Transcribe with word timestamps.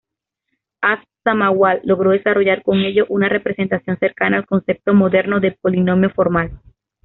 As-Samawal 0.81 1.81
logró 1.83 2.09
desarrollar 2.09 2.63
con 2.63 2.79
ello 2.79 3.05
una 3.09 3.29
representación 3.29 3.99
cercana 3.99 4.37
al 4.37 4.47
concepto 4.47 4.95
moderno 4.95 5.39
de 5.39 5.51
polinomio 5.51 6.09
formal. 6.09 6.59